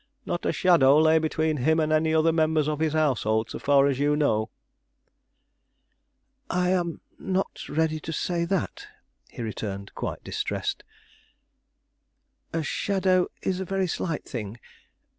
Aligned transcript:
"Not 0.25 0.47
a 0.47 0.51
shadow 0.51 0.97
lay 0.99 1.19
between 1.19 1.57
him 1.57 1.79
and 1.79 1.93
any 1.93 2.11
other 2.11 2.31
member 2.33 2.61
of 2.61 2.79
his 2.79 2.93
household, 2.93 3.51
so 3.51 3.59
far 3.59 3.85
as 3.85 3.99
you 3.99 4.15
know?" 4.15 4.49
"I 6.49 6.71
am 6.71 7.01
not 7.19 7.69
ready 7.69 7.99
to 7.99 8.11
say 8.11 8.43
that," 8.45 8.87
he 9.29 9.43
returned, 9.43 9.93
quite 9.93 10.23
distressed. 10.23 10.83
"A 12.51 12.63
shadow 12.63 13.27
is 13.43 13.59
a 13.59 13.63
very 13.65 13.85
slight 13.85 14.25
thing. 14.25 14.57